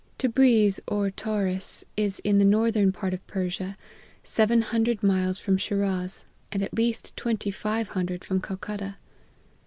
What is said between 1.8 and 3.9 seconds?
is in the northern part of Persia,